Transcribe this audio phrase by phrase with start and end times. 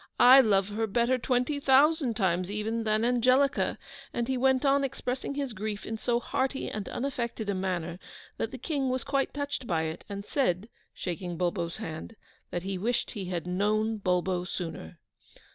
[0.19, 3.77] I love her better twenty thousand times even than Angelica,'
[4.11, 7.99] and he went on expressing his grief in so hearty and unaffected a manner
[8.37, 12.15] that the King was quite touched by it, and said, shaking Bulbo's hand,
[12.49, 14.97] that he wished he had known Bulbo sooner.